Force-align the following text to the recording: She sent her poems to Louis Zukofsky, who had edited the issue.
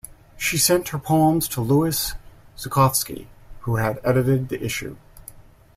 She 0.35 0.57
sent 0.57 0.87
her 0.87 0.97
poems 0.97 1.47
to 1.49 1.61
Louis 1.61 2.13
Zukofsky, 2.57 3.27
who 3.59 3.75
had 3.75 3.99
edited 4.03 4.49
the 4.49 4.59
issue. 4.59 4.97